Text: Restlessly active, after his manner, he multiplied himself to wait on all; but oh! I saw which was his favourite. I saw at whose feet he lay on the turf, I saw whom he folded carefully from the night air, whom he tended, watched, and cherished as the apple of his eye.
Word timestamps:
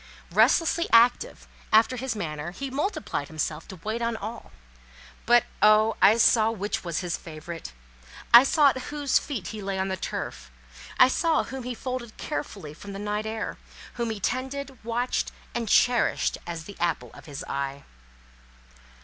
Restlessly 0.31 0.89
active, 0.91 1.47
after 1.71 1.95
his 1.95 2.15
manner, 2.15 2.49
he 2.49 2.71
multiplied 2.71 3.27
himself 3.27 3.67
to 3.67 3.75
wait 3.83 4.01
on 4.01 4.17
all; 4.17 4.51
but 5.27 5.43
oh! 5.61 5.95
I 6.01 6.17
saw 6.17 6.49
which 6.49 6.83
was 6.83 7.01
his 7.01 7.17
favourite. 7.17 7.71
I 8.33 8.43
saw 8.43 8.69
at 8.69 8.81
whose 8.85 9.19
feet 9.19 9.49
he 9.49 9.61
lay 9.61 9.77
on 9.77 9.89
the 9.89 9.95
turf, 9.97 10.49
I 10.97 11.07
saw 11.07 11.43
whom 11.43 11.61
he 11.65 11.75
folded 11.75 12.17
carefully 12.17 12.73
from 12.73 12.93
the 12.93 12.97
night 12.97 13.27
air, 13.27 13.59
whom 13.93 14.09
he 14.09 14.19
tended, 14.19 14.83
watched, 14.83 15.31
and 15.53 15.69
cherished 15.69 16.39
as 16.47 16.63
the 16.63 16.77
apple 16.79 17.11
of 17.13 17.25
his 17.27 17.43
eye. 17.43 17.83